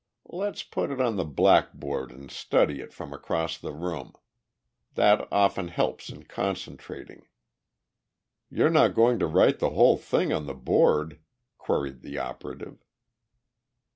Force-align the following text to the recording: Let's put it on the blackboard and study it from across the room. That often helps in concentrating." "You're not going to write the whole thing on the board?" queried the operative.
Let's 0.33 0.63
put 0.63 0.89
it 0.89 0.99
on 0.99 1.15
the 1.15 1.23
blackboard 1.25 2.11
and 2.11 2.31
study 2.31 2.79
it 2.81 2.91
from 2.91 3.13
across 3.13 3.55
the 3.59 3.71
room. 3.71 4.13
That 4.95 5.27
often 5.31 5.67
helps 5.67 6.09
in 6.09 6.23
concentrating." 6.23 7.27
"You're 8.49 8.71
not 8.71 8.95
going 8.95 9.19
to 9.19 9.27
write 9.27 9.59
the 9.59 9.69
whole 9.77 9.97
thing 9.97 10.33
on 10.33 10.47
the 10.47 10.55
board?" 10.55 11.19
queried 11.59 12.01
the 12.01 12.17
operative. 12.17 12.83